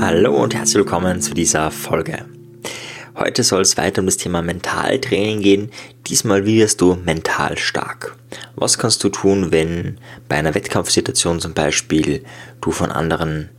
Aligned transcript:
Hallo 0.00 0.42
und 0.42 0.54
herzlich 0.54 0.74
willkommen 0.74 1.20
zu 1.20 1.34
dieser 1.34 1.70
Folge. 1.70 2.24
Heute 3.16 3.44
soll 3.44 3.62
es 3.62 3.76
weiter 3.76 4.00
um 4.00 4.06
das 4.06 4.16
Thema 4.16 4.42
Mentaltraining 4.42 5.40
gehen. 5.40 5.70
Diesmal 6.08 6.46
wie 6.46 6.58
wirst 6.58 6.80
du 6.80 6.94
mental 6.94 7.58
stark. 7.58 8.16
Was 8.56 8.76
kannst 8.76 9.04
du 9.04 9.08
tun, 9.08 9.52
wenn 9.52 9.98
bei 10.28 10.36
einer 10.36 10.56
Wettkampfsituation 10.56 11.38
zum 11.38 11.54
Beispiel 11.54 12.24
du 12.60 12.72
von 12.72 12.90
anderen 12.90 13.50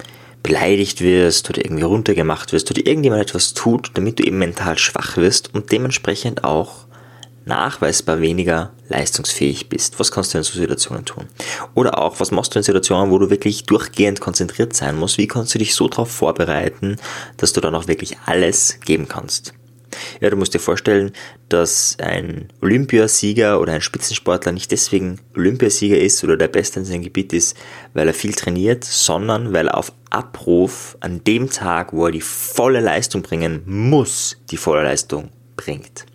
beleidigt 0.43 1.00
wirst 1.00 1.50
oder 1.50 1.64
irgendwie 1.64 1.84
runtergemacht 1.84 2.52
wirst 2.52 2.70
oder 2.70 2.86
irgendjemand 2.86 3.21
etwas 3.21 3.54
tut, 3.54 3.91
damit 3.93 4.20
du 4.20 4.23
eben 4.23 4.39
mental 4.39 4.77
schwach 4.77 5.16
wirst 5.16 5.54
und 5.54 5.71
dementsprechend 5.71 6.43
auch 6.43 6.88
nachweisbar 7.46 8.21
weniger 8.21 8.71
leistungsfähig 8.88 9.70
bist. 9.70 10.00
Was 10.00 10.12
kannst 10.12 10.34
du 10.34 10.38
in 10.38 10.43
so 10.43 10.54
Situationen 10.54 11.05
tun? 11.05 11.28
Oder 11.73 11.98
auch, 11.98 12.20
was 12.20 12.32
machst 12.32 12.54
du 12.54 12.60
in 12.60 12.64
Situationen, 12.64 13.12
wo 13.12 13.18
du 13.18 13.30
wirklich 13.30 13.64
durchgehend 13.66 14.20
konzentriert 14.20 14.73
sein 14.73 14.98
musst? 14.98 15.18
Wie 15.18 15.28
kannst 15.28 15.54
du 15.54 15.60
dich 15.60 15.75
so 15.75 15.88
darauf 15.88 16.11
vorbereiten, 16.11 16.97
dass 17.38 17.54
du 17.54 17.61
dann 17.61 17.75
auch 17.75 17.88
wirklich 17.88 18.18
alles 18.25 18.79
geben 18.86 19.07
kannst? 19.07 19.54
Ja, 20.19 20.29
du 20.29 20.38
musst 20.38 20.54
dir 20.54 20.60
vorstellen, 20.60 21.11
dass 21.50 21.97
ein 22.00 22.50
Olympiasieger 22.61 23.60
oder 23.60 23.74
ein 23.74 23.82
Spitzensportler 23.82 24.52
nicht 24.52 24.71
deswegen 24.71 25.19
Olympiasieger 25.36 25.97
ist 25.97 26.24
oder 26.24 26.38
der 26.38 26.47
Beste 26.47 26.80
in 26.80 26.86
seinem 26.86 27.04
Gebiet 27.04 27.33
ist, 27.33 27.55
weil 27.94 28.07
er 28.07 28.14
viel 28.14 28.33
trainiert, 28.33 28.83
sondern 28.83 29.54
weil 29.54 29.68
er 29.68 29.78
auf 29.78 29.94
Abruf 30.10 30.97
an 31.00 31.24
dem 31.24 31.50
Tag, 31.50 31.94
wo 31.94 32.05
er 32.08 32.11
die 32.11 32.22
volle 32.22 32.80
Leistung 32.80 33.22
bringen 33.22 33.64
muss, 33.66 34.38
die 34.52 34.58
volle 34.58 34.83
Leistung 34.83 35.30
bringt. 35.55 36.05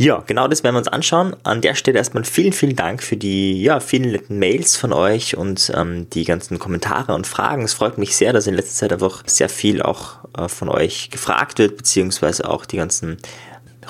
Ja, 0.00 0.22
genau 0.24 0.46
das 0.46 0.62
werden 0.62 0.76
wir 0.76 0.78
uns 0.78 0.86
anschauen. 0.86 1.34
An 1.42 1.60
der 1.60 1.74
Stelle 1.74 1.98
erstmal 1.98 2.22
vielen, 2.22 2.52
vielen 2.52 2.76
Dank 2.76 3.02
für 3.02 3.16
die 3.16 3.60
ja, 3.60 3.80
vielen 3.80 4.12
netten 4.12 4.38
Mails 4.38 4.76
von 4.76 4.92
euch 4.92 5.36
und 5.36 5.72
ähm, 5.74 6.08
die 6.10 6.22
ganzen 6.22 6.60
Kommentare 6.60 7.14
und 7.14 7.26
Fragen. 7.26 7.64
Es 7.64 7.74
freut 7.74 7.98
mich 7.98 8.14
sehr, 8.14 8.32
dass 8.32 8.46
in 8.46 8.54
letzter 8.54 8.74
Zeit 8.74 8.92
einfach 8.92 9.24
sehr 9.26 9.48
viel 9.48 9.82
auch 9.82 10.18
äh, 10.38 10.46
von 10.46 10.68
euch 10.68 11.10
gefragt 11.10 11.58
wird, 11.58 11.76
beziehungsweise 11.76 12.48
auch 12.48 12.64
die 12.64 12.76
ganzen 12.76 13.16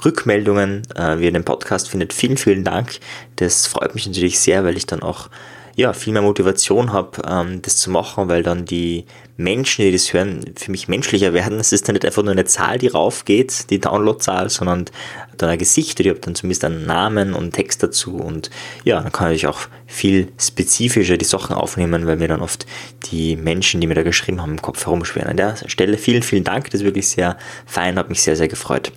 Rückmeldungen, 0.03 0.83
äh, 0.95 1.19
wie 1.19 1.25
ihr 1.25 1.33
den 1.33 1.45
Podcast 1.45 1.91
findet. 1.91 2.15
Vielen, 2.15 2.39
vielen 2.39 2.65
Dank. 2.65 3.01
Das 3.37 3.67
freut 3.67 3.95
mich 3.95 4.07
natürlich 4.07 4.41
sehr, 4.41 4.65
weil 4.65 4.79
ich 4.79 4.87
dann 4.87 5.03
auch 5.03 5.29
ja, 5.77 5.93
viel 5.93 6.15
mehr 6.15 6.23
Motivation 6.23 6.91
habe, 6.91 7.21
ähm, 7.29 7.61
das 7.61 7.77
zu 7.77 7.91
machen, 7.91 8.31
weil 8.31 8.43
dann 8.43 8.65
die 8.65 9.05
Menschen, 9.39 9.85
die 9.85 9.93
das 9.93 10.13
hören, 10.13 10.41
für 10.57 10.73
mich 10.73 10.89
menschlicher 10.89 11.33
werden. 11.33 11.61
Es 11.61 11.73
ist 11.73 11.87
dann 11.87 11.95
nicht 11.95 12.05
einfach 12.05 12.25
nur 12.25 12.33
eine 12.33 12.45
Zahl, 12.45 12.77
die 12.77 12.89
raufgeht, 12.89 13.71
die 13.71 13.79
Downloadzahl, 13.79 14.51
sondern 14.51 14.87
dann 15.37 15.49
ein 15.49 15.59
Gesicht, 15.59 16.01
ich 16.01 16.09
habe 16.09 16.19
dann 16.19 16.35
zumindest 16.35 16.65
einen 16.65 16.87
Namen 16.87 17.35
und 17.35 17.53
Text 17.53 17.81
dazu 17.85 18.17
und 18.17 18.51
ja, 18.83 19.01
dann 19.01 19.13
kann 19.13 19.31
ich 19.31 19.47
auch 19.47 19.61
viel 19.87 20.33
spezifischer 20.39 21.17
die 21.17 21.25
Sachen 21.25 21.55
aufnehmen, 21.55 22.05
weil 22.09 22.17
mir 22.17 22.27
dann 22.27 22.43
oft 22.43 22.67
die 23.13 23.37
Menschen, 23.37 23.81
die 23.81 23.87
mir 23.87 23.95
da 23.95 24.03
geschrieben 24.03 24.43
haben, 24.43 24.51
im 24.51 24.63
Kopf 24.63 24.85
herumschweren. 24.85 25.31
An 25.31 25.37
der 25.37 25.55
Stelle 25.67 25.99
vielen, 25.99 26.25
vielen 26.25 26.43
Dank, 26.43 26.71
das 26.71 26.81
ist 26.81 26.85
wirklich 26.85 27.07
sehr 27.07 27.39
fein, 27.65 27.97
hat 27.97 28.09
mich 28.09 28.23
sehr, 28.23 28.35
sehr 28.35 28.49
gefreut. 28.49 28.91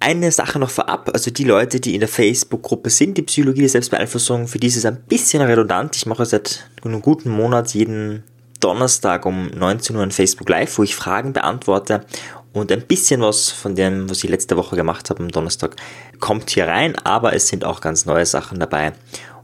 Eine 0.00 0.32
Sache 0.32 0.58
noch 0.58 0.70
vorab, 0.70 1.10
also 1.12 1.30
die 1.30 1.44
Leute, 1.44 1.78
die 1.78 1.92
in 1.92 2.00
der 2.00 2.08
Facebook-Gruppe 2.08 2.88
sind, 2.88 3.18
die 3.18 3.22
Psychologie 3.22 3.60
der 3.60 3.68
Selbstbeeinflussung, 3.68 4.48
für 4.48 4.58
die 4.58 4.68
ist 4.68 4.76
es 4.76 4.86
ein 4.86 4.96
bisschen 5.02 5.42
redundant. 5.42 5.94
Ich 5.94 6.06
mache 6.06 6.24
seit 6.24 6.68
einem 6.82 7.02
guten 7.02 7.28
Monat 7.28 7.74
jeden 7.74 8.24
Donnerstag 8.62 9.26
um 9.26 9.48
19 9.48 9.96
Uhr 9.96 10.02
ein 10.02 10.10
Facebook 10.10 10.48
Live, 10.48 10.78
wo 10.78 10.82
ich 10.82 10.94
Fragen 10.94 11.32
beantworte 11.32 12.04
und 12.52 12.70
ein 12.70 12.82
bisschen 12.82 13.20
was 13.20 13.50
von 13.50 13.74
dem, 13.74 14.08
was 14.08 14.22
ich 14.24 14.30
letzte 14.30 14.56
Woche 14.56 14.76
gemacht 14.76 15.10
habe 15.10 15.22
am 15.22 15.30
Donnerstag, 15.30 15.76
kommt 16.20 16.50
hier 16.50 16.66
rein, 16.66 16.96
aber 17.04 17.34
es 17.34 17.48
sind 17.48 17.64
auch 17.64 17.80
ganz 17.80 18.06
neue 18.06 18.26
Sachen 18.26 18.60
dabei 18.60 18.92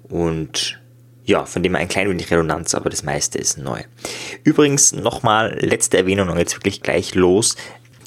und 0.08 0.78
ja, 1.28 1.44
von 1.44 1.62
dem 1.62 1.76
ein 1.76 1.88
klein 1.88 2.08
wenig 2.08 2.30
Redundanz, 2.30 2.74
aber 2.74 2.88
das 2.88 3.02
meiste 3.02 3.36
ist 3.36 3.58
neu. 3.58 3.82
Übrigens 4.44 4.92
nochmal 4.92 5.58
letzte 5.60 5.98
Erwähnung 5.98 6.30
und 6.30 6.38
jetzt 6.38 6.56
wirklich 6.56 6.80
gleich 6.80 7.14
los. 7.14 7.54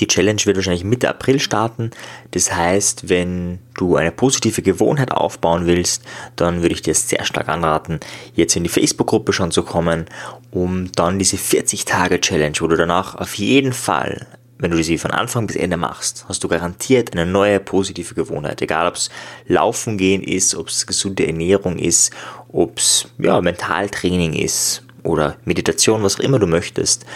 Die 0.01 0.07
Challenge 0.07 0.41
wird 0.45 0.57
wahrscheinlich 0.57 0.83
Mitte 0.83 1.07
April 1.07 1.39
starten. 1.39 1.91
Das 2.31 2.51
heißt, 2.51 3.07
wenn 3.07 3.59
du 3.75 3.95
eine 3.95 4.11
positive 4.11 4.61
Gewohnheit 4.61 5.11
aufbauen 5.11 5.67
willst, 5.67 6.03
dann 6.35 6.63
würde 6.63 6.73
ich 6.73 6.81
dir 6.81 6.95
sehr 6.95 7.23
stark 7.23 7.47
anraten, 7.47 7.99
jetzt 8.33 8.55
in 8.55 8.63
die 8.63 8.69
Facebook-Gruppe 8.69 9.31
schon 9.31 9.51
zu 9.51 9.63
kommen, 9.63 10.05
um 10.49 10.91
dann 10.91 11.19
diese 11.19 11.37
40-Tage-Challenge, 11.37 12.55
wo 12.59 12.67
du 12.67 12.75
danach 12.75 13.15
auf 13.15 13.35
jeden 13.35 13.73
Fall 13.73 14.27
wenn 14.61 14.69
du 14.69 14.83
sie 14.83 14.99
von 14.99 15.09
Anfang 15.09 15.47
bis 15.47 15.55
Ende 15.55 15.75
machst, 15.75 16.25
hast 16.29 16.43
du 16.43 16.47
garantiert 16.47 17.13
eine 17.13 17.25
neue 17.25 17.59
positive 17.59 18.13
Gewohnheit. 18.13 18.61
Egal 18.61 18.87
ob 18.87 18.93
es 18.93 19.09
Laufen 19.47 19.97
gehen 19.97 20.21
ist, 20.21 20.53
ob 20.53 20.67
es 20.67 20.85
gesunde 20.85 21.25
Ernährung 21.25 21.79
ist, 21.79 22.11
ob 22.49 22.77
es 22.77 23.07
ja, 23.17 23.41
Mentaltraining 23.41 24.33
ist 24.33 24.83
oder 25.01 25.35
Meditation, 25.45 26.03
was 26.03 26.19
auch 26.19 26.23
immer 26.23 26.37
du 26.37 26.45
möchtest. 26.45 27.07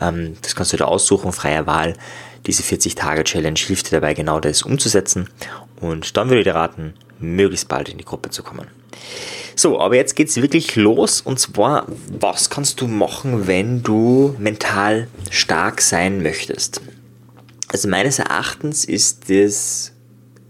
Ähm, 0.00 0.38
das 0.40 0.56
kannst 0.56 0.72
du 0.72 0.78
dir 0.78 0.88
aussuchen, 0.88 1.32
freier 1.32 1.66
Wahl. 1.66 1.94
Diese 2.46 2.62
40-Tage-Challenge 2.62 3.58
hilft 3.58 3.86
dir 3.86 4.00
dabei, 4.00 4.14
genau 4.14 4.40
das 4.40 4.62
umzusetzen. 4.62 5.28
Und 5.80 6.16
dann 6.16 6.28
würde 6.28 6.40
ich 6.40 6.44
dir 6.44 6.54
raten, 6.54 6.94
möglichst 7.18 7.68
bald 7.68 7.88
in 7.88 7.98
die 7.98 8.04
Gruppe 8.04 8.30
zu 8.30 8.42
kommen. 8.42 8.68
So, 9.56 9.80
aber 9.80 9.96
jetzt 9.96 10.16
geht's 10.16 10.36
wirklich 10.36 10.76
los. 10.76 11.20
Und 11.20 11.38
zwar, 11.38 11.86
was 12.18 12.50
kannst 12.50 12.80
du 12.80 12.88
machen, 12.88 13.46
wenn 13.46 13.82
du 13.82 14.34
mental 14.38 15.08
stark 15.30 15.80
sein 15.80 16.22
möchtest? 16.22 16.80
Also 17.68 17.88
meines 17.88 18.18
Erachtens 18.18 18.84
ist 18.84 19.30
das 19.30 19.92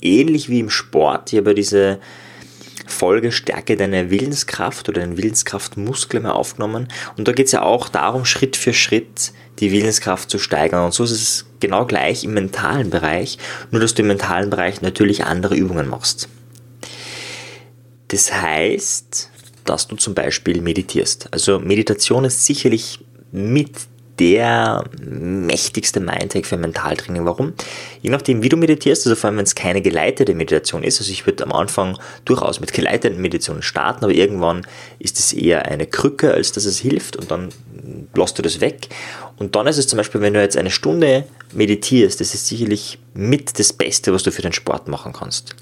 ähnlich 0.00 0.48
wie 0.48 0.60
im 0.60 0.70
Sport. 0.70 1.32
Ich 1.32 1.38
habe 1.38 1.54
diese 1.54 2.00
Folge 2.86 3.32
Stärke 3.32 3.76
deiner 3.76 4.10
Willenskraft 4.10 4.88
oder 4.88 5.00
deinen 5.00 5.16
Willenskraftmuskel 5.16 6.20
mal 6.20 6.32
aufgenommen. 6.32 6.88
Und 7.16 7.28
da 7.28 7.32
geht 7.32 7.46
es 7.46 7.52
ja 7.52 7.62
auch 7.62 7.88
darum, 7.88 8.24
Schritt 8.24 8.56
für 8.56 8.72
Schritt 8.72 9.32
die 9.60 9.72
Willenskraft 9.72 10.30
zu 10.30 10.38
steigern. 10.38 10.84
Und 10.84 10.92
so 10.92 11.04
ist 11.04 11.12
es 11.12 11.46
genau 11.60 11.86
gleich 11.86 12.24
im 12.24 12.34
mentalen 12.34 12.90
Bereich, 12.90 13.38
nur 13.70 13.80
dass 13.80 13.94
du 13.94 14.02
im 14.02 14.08
mentalen 14.08 14.50
Bereich 14.50 14.82
natürlich 14.82 15.24
andere 15.24 15.54
Übungen 15.54 15.88
machst. 15.88 16.28
Das 18.08 18.32
heißt, 18.32 19.30
dass 19.64 19.88
du 19.88 19.96
zum 19.96 20.14
Beispiel 20.14 20.60
meditierst. 20.60 21.32
Also 21.32 21.58
Meditation 21.58 22.24
ist 22.24 22.44
sicherlich 22.44 23.04
mit 23.32 23.72
der 24.18 24.84
mächtigste 25.00 26.00
Mindhack 26.00 26.46
für 26.46 26.56
Mentaltraining. 26.56 27.24
Warum? 27.24 27.54
Je 28.00 28.10
nachdem, 28.10 28.42
wie 28.42 28.48
du 28.48 28.56
meditierst, 28.56 29.06
also 29.06 29.16
vor 29.16 29.28
allem, 29.28 29.38
wenn 29.38 29.44
es 29.44 29.54
keine 29.54 29.82
geleitete 29.82 30.34
Meditation 30.34 30.82
ist, 30.82 31.00
also 31.00 31.10
ich 31.10 31.26
würde 31.26 31.44
am 31.44 31.52
Anfang 31.52 31.98
durchaus 32.24 32.60
mit 32.60 32.72
geleiteten 32.72 33.20
Meditationen 33.20 33.62
starten, 33.62 34.04
aber 34.04 34.14
irgendwann 34.14 34.66
ist 34.98 35.18
es 35.18 35.32
eher 35.32 35.66
eine 35.66 35.86
Krücke, 35.86 36.32
als 36.32 36.52
dass 36.52 36.64
es 36.64 36.78
hilft 36.78 37.16
und 37.16 37.30
dann 37.30 37.48
lässt 38.14 38.38
du 38.38 38.42
das 38.42 38.60
weg. 38.60 38.88
Und 39.36 39.56
dann 39.56 39.66
ist 39.66 39.78
es 39.78 39.88
zum 39.88 39.96
Beispiel, 39.96 40.20
wenn 40.20 40.34
du 40.34 40.40
jetzt 40.40 40.56
eine 40.56 40.70
Stunde 40.70 41.24
meditierst, 41.52 42.20
das 42.20 42.34
ist 42.34 42.46
sicherlich 42.46 42.98
mit 43.14 43.58
das 43.58 43.72
Beste, 43.72 44.12
was 44.12 44.22
du 44.22 44.30
für 44.30 44.42
den 44.42 44.52
Sport 44.52 44.86
machen 44.86 45.12
kannst. 45.12 45.56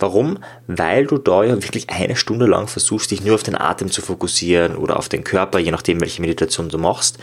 Warum? 0.00 0.38
Weil 0.66 1.06
du 1.06 1.18
da 1.18 1.44
ja 1.44 1.54
wirklich 1.54 1.90
eine 1.90 2.16
Stunde 2.16 2.46
lang 2.46 2.66
versuchst, 2.66 3.12
dich 3.12 3.24
nur 3.24 3.36
auf 3.36 3.42
den 3.44 3.56
Atem 3.56 3.90
zu 3.90 4.02
fokussieren 4.02 4.76
oder 4.76 4.96
auf 4.96 5.08
den 5.08 5.22
Körper, 5.22 5.60
je 5.60 5.70
nachdem, 5.70 6.00
welche 6.00 6.22
Meditation 6.22 6.68
du 6.68 6.78
machst 6.78 7.18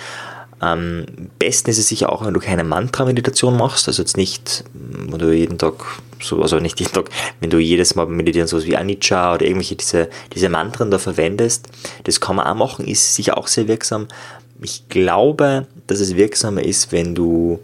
am 0.62 1.06
besten 1.40 1.72
ist 1.72 1.80
es 1.80 1.88
sicher 1.88 2.12
auch, 2.12 2.24
wenn 2.24 2.36
du 2.36 2.40
keine 2.40 2.64
Mantra-Meditation 2.64 3.58
machst, 3.58 3.88
also 3.88 4.04
jetzt 4.04 4.16
nicht, 4.16 4.64
wenn 4.74 5.18
du 5.18 5.32
jeden 5.32 5.58
Tag 5.58 5.74
so, 6.22 6.40
also 6.40 6.60
nicht 6.60 6.80
jeden 6.80 6.94
Tag, 6.94 7.10
wenn 7.40 7.50
du 7.50 7.58
jedes 7.58 7.96
Mal 7.96 8.06
meditieren 8.06 8.48
sowas 8.48 8.68
wie 8.68 8.78
Anicca 8.78 9.34
oder 9.34 9.44
irgendwelche 9.44 9.76
diese, 9.76 10.08
diese 10.36 10.50
Mantren 10.50 10.92
da 10.92 11.00
verwendest. 11.00 11.68
Das 12.04 12.22
kann 12.22 12.36
man 12.36 12.46
auch 12.46 12.54
machen, 12.54 12.86
ist 12.86 13.16
sicher 13.16 13.40
auch 13.40 13.48
sehr 13.48 13.68
wirksam. 13.68 14.08
Ich 14.62 14.88
glaube, 14.88 15.66
dass 15.88 16.00
es 16.00 16.16
wirksamer 16.16 16.64
ist, 16.64 16.92
wenn 16.92 17.16
du 17.16 17.60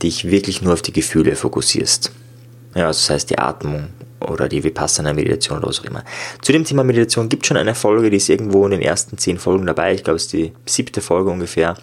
dich 0.00 0.30
wirklich 0.30 0.62
nur 0.62 0.74
auf 0.74 0.82
die 0.82 0.92
Gefühle 0.92 1.34
fokussierst. 1.34 2.12
Ja, 2.76 2.86
also 2.86 3.00
das 3.00 3.10
heißt 3.10 3.30
die 3.30 3.38
Atmung 3.38 3.88
oder 4.20 4.48
die 4.48 4.62
Vipassana-Meditation 4.62 5.58
oder 5.58 5.66
was 5.66 5.80
auch 5.80 5.84
immer. 5.84 6.04
Zu 6.42 6.52
dem 6.52 6.64
Thema 6.64 6.84
Meditation 6.84 7.28
gibt 7.28 7.42
es 7.42 7.48
schon 7.48 7.56
eine 7.56 7.74
Folge, 7.74 8.08
die 8.08 8.18
ist 8.18 8.28
irgendwo 8.28 8.64
in 8.66 8.70
den 8.70 8.82
ersten 8.82 9.18
zehn 9.18 9.38
Folgen 9.38 9.66
dabei. 9.66 9.94
Ich 9.94 10.04
glaube, 10.04 10.18
es 10.18 10.26
ist 10.26 10.32
die 10.32 10.52
siebte 10.64 11.00
Folge 11.00 11.30
ungefähr. 11.30 11.76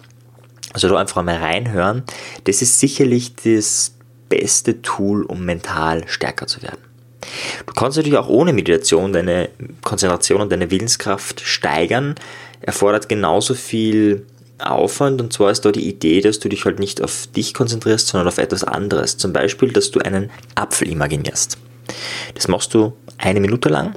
Also 0.72 0.88
da 0.88 0.96
einfach 0.96 1.22
mal 1.22 1.36
reinhören. 1.36 2.02
Das 2.44 2.62
ist 2.62 2.80
sicherlich 2.80 3.34
das 3.36 3.94
beste 4.28 4.82
Tool, 4.82 5.22
um 5.24 5.44
mental 5.44 6.08
stärker 6.08 6.46
zu 6.46 6.62
werden. 6.62 6.80
Du 7.66 7.72
kannst 7.72 7.96
natürlich 7.96 8.18
auch 8.18 8.28
ohne 8.28 8.52
Meditation 8.52 9.12
deine 9.12 9.50
Konzentration 9.82 10.40
und 10.40 10.52
deine 10.52 10.70
Willenskraft 10.70 11.40
steigern. 11.40 12.14
Erfordert 12.60 13.08
genauso 13.08 13.54
viel 13.54 14.26
Aufwand 14.58 15.20
und 15.20 15.32
zwar 15.32 15.50
ist 15.50 15.64
da 15.64 15.72
die 15.72 15.88
Idee, 15.88 16.20
dass 16.20 16.38
du 16.38 16.48
dich 16.48 16.64
halt 16.64 16.78
nicht 16.78 17.02
auf 17.02 17.26
dich 17.28 17.54
konzentrierst, 17.54 18.08
sondern 18.08 18.28
auf 18.28 18.38
etwas 18.38 18.64
anderes. 18.64 19.16
Zum 19.16 19.32
Beispiel, 19.32 19.72
dass 19.72 19.90
du 19.90 20.00
einen 20.00 20.30
Apfel 20.54 20.88
imaginierst. 20.88 21.58
Das 22.34 22.48
machst 22.48 22.72
du 22.74 22.92
eine 23.18 23.40
Minute 23.40 23.68
lang 23.68 23.94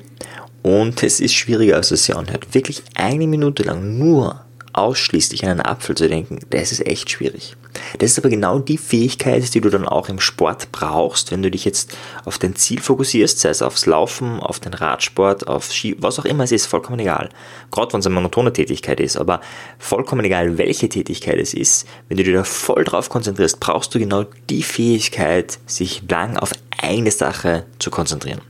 und 0.63 1.03
es 1.03 1.19
ist 1.19 1.33
schwieriger, 1.33 1.75
als 1.75 1.91
es 1.91 2.05
sich 2.05 2.15
anhört. 2.15 2.53
Wirklich 2.53 2.83
eine 2.95 3.27
Minute 3.27 3.63
lang 3.63 3.97
nur 3.97 4.43
ausschließlich 4.77 5.43
an 5.43 5.51
einen 5.51 5.61
Apfel 5.61 5.95
zu 5.95 6.07
denken, 6.07 6.39
das 6.49 6.71
ist 6.71 6.85
echt 6.85 7.09
schwierig. 7.09 7.55
Das 7.99 8.11
ist 8.11 8.19
aber 8.19 8.29
genau 8.29 8.59
die 8.59 8.77
Fähigkeit, 8.77 9.53
die 9.53 9.61
du 9.61 9.69
dann 9.69 9.87
auch 9.87 10.09
im 10.09 10.19
Sport 10.19 10.71
brauchst, 10.71 11.31
wenn 11.31 11.43
du 11.43 11.51
dich 11.51 11.65
jetzt 11.65 11.95
auf 12.25 12.37
dein 12.37 12.55
Ziel 12.55 12.81
fokussierst, 12.81 13.39
sei 13.39 13.49
es 13.49 13.61
aufs 13.61 13.85
Laufen, 13.85 14.39
auf 14.39 14.59
den 14.59 14.73
Radsport, 14.73 15.47
auf 15.47 15.71
Ski, 15.71 15.95
was 15.99 16.19
auch 16.19 16.25
immer 16.25 16.43
es 16.43 16.51
ist, 16.51 16.65
vollkommen 16.65 16.99
egal. 16.99 17.29
Gerade 17.71 17.93
wenn 17.93 17.99
es 17.99 18.05
eine 18.05 18.15
monotone 18.15 18.53
Tätigkeit 18.53 18.99
ist, 18.99 19.17
aber 19.17 19.41
vollkommen 19.79 20.25
egal, 20.25 20.57
welche 20.57 20.89
Tätigkeit 20.89 21.37
es 21.37 21.53
ist, 21.53 21.87
wenn 22.07 22.17
du 22.17 22.23
dich 22.23 22.33
da 22.33 22.43
voll 22.43 22.83
drauf 22.83 23.09
konzentrierst, 23.09 23.59
brauchst 23.59 23.93
du 23.93 23.99
genau 23.99 24.25
die 24.49 24.63
Fähigkeit, 24.63 25.59
sich 25.65 26.03
lang 26.09 26.37
auf 26.37 26.51
eine 26.81 27.11
Sache 27.11 27.65
zu 27.79 27.89
konzentrieren. 27.89 28.41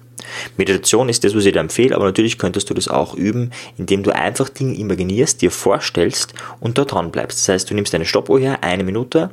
Meditation 0.58 1.10
ist 1.10 1.24
das, 1.24 1.36
was 1.36 1.46
ich 1.46 1.54
dir 1.54 1.60
empfehle, 1.60 1.96
aber 1.96 2.06
natürlich 2.06 2.38
könntest 2.38 2.70
du 2.70 2.74
das 2.74 2.88
auch 2.88 3.16
üben, 3.16 3.52
indem 3.78 4.04
du 4.04 4.14
einfach 4.14 4.50
Dinge 4.50 4.76
imaginierst, 4.76 5.42
dir 5.42 5.52
vorstellst 5.52 6.34
und 6.60 6.78
da 6.78 6.86
dran 6.86 7.12
bleibst. 7.12 7.40
Das 7.40 7.50
heißt, 7.50 7.70
du 7.70 7.74
nimmst 7.74 7.94
eine 7.96 8.06
Stoppuhr 8.06 8.40
her, 8.40 8.64
eine 8.64 8.84
Minute 8.84 9.30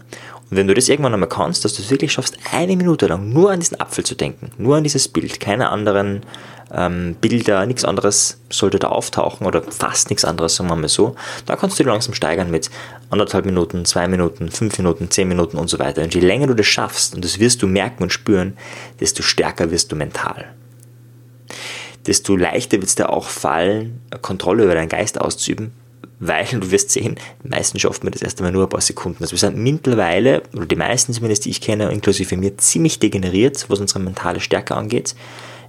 und 0.51 0.59
wenn 0.59 0.69
du 0.69 0.75
das 0.75 0.89
irgendwann 0.89 1.15
einmal 1.15 1.29
kannst, 1.29 1.65
dass 1.65 1.75
du 1.75 1.83
es 1.83 1.91
wirklich 1.91 2.13
schaffst, 2.13 2.37
eine 2.53 2.77
Minute 2.77 3.07
lang 3.07 3.33
nur 3.33 3.51
an 3.51 3.61
diesen 3.61 3.81
Apfel 3.81 4.05
zu 4.05 4.15
denken, 4.15 4.51
nur 4.59 4.77
an 4.77 4.83
dieses 4.83 5.09
Bild, 5.09 5.41
keine 5.41 5.71
anderen 5.71 6.23
ähm, 6.73 7.17
Bilder, 7.21 7.65
nichts 7.67 7.85
anderes 7.85 8.41
sollte 8.51 8.79
da 8.79 8.89
auftauchen 8.89 9.47
oder 9.47 9.63
fast 9.63 10.11
nichts 10.11 10.25
anderes, 10.25 10.57
sagen 10.57 10.69
wir 10.69 10.77
mal 10.77 10.89
so, 10.89 11.17
da 11.47 11.57
kannst 11.57 11.79
du 11.79 11.85
langsam 11.85 12.15
steigern 12.15 12.51
mit 12.51 12.71
anderthalb 13.11 13.47
Minuten, 13.47 13.85
zwei 13.85 14.07
Minuten, 14.07 14.51
fünf 14.51 14.77
Minuten, 14.79 15.11
zehn 15.11 15.29
Minuten 15.29 15.57
und 15.57 15.69
so 15.69 15.79
weiter. 15.79 16.03
Und 16.03 16.15
je 16.15 16.21
länger 16.21 16.47
du 16.47 16.55
das 16.55 16.67
schaffst, 16.67 17.15
und 17.15 17.25
das 17.25 17.39
wirst 17.39 17.63
du 17.63 17.67
merken 17.67 18.03
und 18.03 18.13
spüren, 18.13 18.57
desto 19.01 19.23
stärker 19.23 19.71
wirst 19.71 19.93
du 19.93 19.97
mental 19.97 20.55
desto 22.07 22.37
leichter 22.37 22.79
wird 22.79 22.89
es 22.89 22.95
dir 22.95 23.11
auch 23.11 23.29
fallen, 23.29 24.01
Kontrolle 24.23 24.65
über 24.65 24.75
deinen 24.75 24.89
Geist 24.89 25.21
auszuüben, 25.21 25.73
weil 26.21 26.47
du 26.47 26.71
wirst 26.71 26.91
sehen, 26.91 27.17
meistens 27.43 27.81
schafft 27.81 28.05
man 28.05 28.13
das 28.13 28.23
erst 28.23 28.39
einmal 28.39 28.53
nur 28.53 28.65
ein 28.65 28.69
paar 28.69 28.81
Sekunden. 28.81 29.23
Also 29.23 29.33
wir 29.33 29.39
sind 29.39 29.57
mittlerweile, 29.57 30.43
oder 30.55 30.67
die 30.67 30.77
meisten 30.77 31.13
zumindest, 31.13 31.45
die 31.45 31.51
ich 31.51 31.61
kenne, 31.61 31.91
inklusive 31.91 32.37
mir, 32.37 32.57
ziemlich 32.59 32.99
degeneriert, 32.99 33.67
was 33.69 33.81
unsere 33.81 34.01
mentale 34.01 34.41
Stärke 34.41 34.75
angeht. 34.75 35.15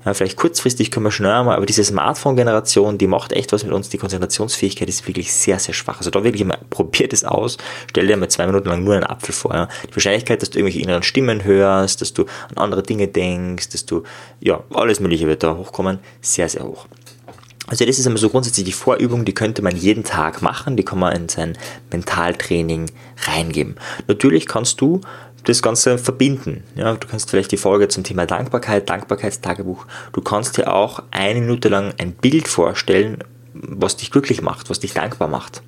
Ja, 0.05 0.13
vielleicht 0.13 0.37
kurzfristig 0.37 0.91
können 0.91 1.05
wir 1.05 1.11
schneller 1.11 1.43
mal, 1.43 1.55
aber 1.55 1.65
diese 1.65 1.83
Smartphone-Generation, 1.83 2.99
die 2.99 3.07
macht 3.07 3.33
echt 3.33 3.51
was 3.51 3.63
mit 3.63 3.73
uns. 3.73 3.89
Die 3.89 3.97
Konzentrationsfähigkeit 3.97 4.87
ist 4.87 5.07
wirklich 5.07 5.33
sehr, 5.33 5.57
sehr 5.57 5.73
schwach. 5.73 5.97
Also 5.97 6.11
da 6.11 6.23
wirklich 6.23 6.45
mal, 6.45 6.59
probiert 6.69 7.11
es 7.11 7.25
aus. 7.25 7.57
Stell 7.89 8.05
dir 8.05 8.15
mal 8.15 8.29
zwei 8.29 8.45
Minuten 8.45 8.69
lang 8.69 8.83
nur 8.83 8.93
einen 8.93 9.03
Apfel 9.03 9.33
vor. 9.33 9.55
Ja. 9.55 9.67
Die 9.89 9.95
Wahrscheinlichkeit, 9.95 10.43
dass 10.43 10.51
du 10.51 10.59
irgendwelche 10.59 10.83
inneren 10.83 11.01
Stimmen 11.01 11.43
hörst, 11.43 12.01
dass 12.01 12.13
du 12.13 12.25
an 12.49 12.57
andere 12.57 12.83
Dinge 12.83 13.07
denkst, 13.07 13.69
dass 13.69 13.87
du, 13.87 14.03
ja, 14.39 14.63
alles 14.73 14.99
Mögliche 14.99 15.25
wird 15.25 15.41
da 15.41 15.57
hochkommen, 15.57 15.99
sehr, 16.21 16.49
sehr 16.49 16.63
hoch. 16.63 16.85
Also 17.67 17.85
das 17.85 17.97
ist 17.97 18.05
einmal 18.05 18.19
so 18.19 18.29
grundsätzlich 18.29 18.65
die 18.65 18.71
Vorübung, 18.71 19.25
die 19.25 19.33
könnte 19.33 19.61
man 19.61 19.75
jeden 19.75 20.03
Tag 20.03 20.41
machen, 20.41 20.77
die 20.77 20.83
kann 20.83 20.99
man 20.99 21.15
in 21.15 21.29
sein 21.29 21.57
Mentaltraining 21.91 22.91
reingeben. 23.27 23.75
Natürlich 24.07 24.45
kannst 24.45 24.81
du 24.81 25.01
das 25.45 25.61
Ganze 25.61 25.97
verbinden. 25.97 26.63
Ja, 26.75 26.93
du 26.93 27.07
kannst 27.07 27.29
vielleicht 27.29 27.51
die 27.51 27.57
Folge 27.57 27.87
zum 27.87 28.03
Thema 28.03 28.25
Dankbarkeit, 28.25 28.89
Dankbarkeitstagebuch, 28.89 29.85
du 30.13 30.21
kannst 30.21 30.57
dir 30.57 30.73
auch 30.73 31.03
eine 31.11 31.41
Minute 31.41 31.69
lang 31.69 31.93
ein 31.97 32.13
Bild 32.13 32.47
vorstellen, 32.47 33.19
was 33.53 33.97
dich 33.97 34.11
glücklich 34.11 34.41
macht, 34.41 34.69
was 34.69 34.79
dich 34.79 34.93
dankbar 34.93 35.27
macht. 35.27 35.61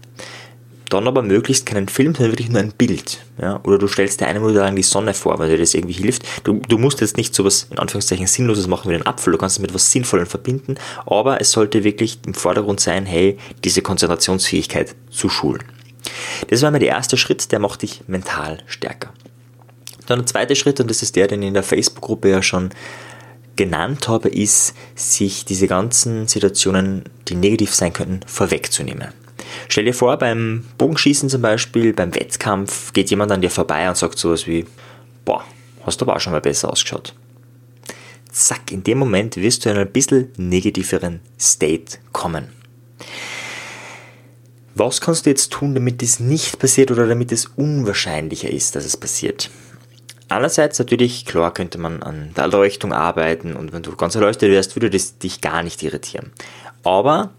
Dann 0.89 1.07
aber 1.07 1.21
möglichst 1.21 1.65
keinen 1.65 1.89
Film, 1.89 2.15
sondern 2.15 2.31
wirklich 2.31 2.49
nur 2.49 2.61
ein 2.61 2.71
Bild. 2.71 3.19
Ja? 3.41 3.59
Oder 3.63 3.77
du 3.77 3.87
stellst 3.87 4.21
dir 4.21 4.27
eine 4.27 4.39
Minute 4.39 4.59
lang 4.59 4.75
die 4.75 4.83
Sonne 4.83 5.13
vor, 5.13 5.37
weil 5.37 5.49
dir 5.49 5.57
das 5.57 5.73
irgendwie 5.73 5.93
hilft. 5.93 6.23
Du, 6.45 6.61
du 6.67 6.77
musst 6.77 7.01
jetzt 7.01 7.17
nicht 7.17 7.35
so 7.35 7.43
was 7.43 7.67
in 7.69 7.77
Anführungszeichen 7.77 8.27
Sinnloses 8.27 8.67
machen 8.67 8.89
wie 8.89 8.93
den 8.93 9.05
Apfel, 9.05 9.33
du 9.33 9.37
kannst 9.37 9.57
es 9.57 9.59
mit 9.59 9.71
etwas 9.71 9.91
Sinnvollem 9.91 10.27
verbinden, 10.27 10.75
aber 11.05 11.41
es 11.41 11.51
sollte 11.51 11.83
wirklich 11.83 12.19
im 12.25 12.33
Vordergrund 12.33 12.79
sein, 12.79 13.05
hey, 13.05 13.37
diese 13.63 13.81
Konzentrationsfähigkeit 13.81 14.95
zu 15.09 15.27
schulen. 15.27 15.63
Das 16.49 16.61
war 16.61 16.71
mal 16.71 16.79
der 16.79 16.89
erste 16.89 17.17
Schritt, 17.17 17.51
der 17.51 17.59
macht 17.59 17.81
dich 17.81 18.03
mental 18.07 18.59
stärker. 18.65 19.13
Dann 20.05 20.19
der 20.19 20.25
zweite 20.25 20.55
Schritt, 20.55 20.79
und 20.79 20.89
das 20.89 21.01
ist 21.01 21.15
der, 21.17 21.27
den 21.27 21.41
ich 21.41 21.49
in 21.49 21.53
der 21.53 21.63
Facebook-Gruppe 21.63 22.29
ja 22.29 22.41
schon 22.41 22.69
genannt 23.57 24.07
habe, 24.07 24.29
ist, 24.29 24.73
sich 24.95 25.43
diese 25.43 25.67
ganzen 25.67 26.27
Situationen, 26.27 27.03
die 27.27 27.35
negativ 27.35 27.75
sein 27.75 27.91
könnten, 27.91 28.21
vorwegzunehmen. 28.25 29.09
Stell 29.69 29.85
dir 29.85 29.93
vor, 29.93 30.17
beim 30.17 30.65
Bogenschießen 30.77 31.29
zum 31.29 31.41
Beispiel, 31.41 31.93
beim 31.93 32.13
Wettkampf, 32.15 32.93
geht 32.93 33.09
jemand 33.09 33.31
an 33.31 33.41
dir 33.41 33.49
vorbei 33.49 33.87
und 33.87 33.97
sagt 33.97 34.17
sowas 34.17 34.47
wie, 34.47 34.65
boah, 35.25 35.43
hast 35.85 36.01
du 36.01 36.05
aber 36.05 36.15
auch 36.15 36.19
schon 36.19 36.33
mal 36.33 36.41
besser 36.41 36.71
ausgeschaut. 36.71 37.13
Zack, 38.31 38.71
in 38.71 38.83
dem 38.83 38.99
Moment 38.99 39.37
wirst 39.37 39.65
du 39.65 39.69
in 39.69 39.77
ein 39.77 39.91
bisschen 39.91 40.31
negativeren 40.37 41.21
State 41.39 41.97
kommen. 42.11 42.49
Was 44.75 45.01
kannst 45.01 45.25
du 45.25 45.31
jetzt 45.31 45.51
tun, 45.51 45.73
damit 45.73 46.03
es 46.03 46.19
nicht 46.19 46.59
passiert 46.59 46.91
oder 46.91 47.07
damit 47.07 47.31
es 47.31 47.47
unwahrscheinlicher 47.47 48.49
ist, 48.49 48.75
dass 48.75 48.85
es 48.85 48.95
passiert? 48.95 49.49
Einerseits 50.29 50.77
natürlich, 50.77 51.25
klar 51.25 51.53
könnte 51.53 51.77
man 51.77 52.03
an 52.03 52.31
der 52.35 52.43
Erleuchtung 52.43 52.93
arbeiten 52.93 53.55
und 53.55 53.71
wenn 53.71 53.81
du 53.81 53.95
ganz 53.95 54.13
erleuchtet 54.13 54.51
wärst, 54.51 54.75
würde 54.75 54.89
das 54.89 55.17
dich 55.17 55.41
gar 55.41 55.63
nicht 55.63 55.81
irritieren. 55.81 56.31
Aber, 56.83 57.31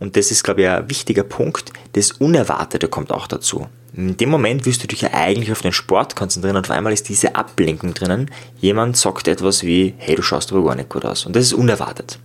und 0.00 0.16
das 0.16 0.30
ist 0.32 0.42
glaube 0.42 0.62
ich 0.62 0.68
ein 0.68 0.90
wichtiger 0.90 1.22
Punkt, 1.22 1.72
das 1.92 2.12
Unerwartete 2.12 2.88
kommt 2.88 3.12
auch 3.12 3.28
dazu. 3.28 3.68
In 3.94 4.16
dem 4.16 4.30
Moment 4.30 4.66
wirst 4.66 4.82
du 4.82 4.86
dich 4.86 5.02
ja 5.02 5.10
eigentlich 5.12 5.50
auf 5.50 5.62
den 5.62 5.72
Sport 5.72 6.14
konzentrieren 6.14 6.56
und 6.56 6.64
auf 6.64 6.70
einmal 6.70 6.92
ist 6.92 7.08
diese 7.08 7.34
Ablenkung 7.34 7.92
drinnen. 7.92 8.30
Jemand 8.60 8.96
sagt 8.96 9.26
etwas 9.26 9.64
wie, 9.64 9.94
hey, 9.98 10.14
du 10.14 10.22
schaust 10.22 10.52
aber 10.52 10.64
gar 10.64 10.76
nicht 10.76 10.88
gut 10.88 11.04
aus. 11.04 11.26
Und 11.26 11.34
das 11.34 11.44
ist 11.44 11.52
unerwartet. 11.52 12.18